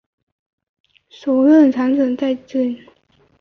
[1.11, 2.81] 首任首长为成在基。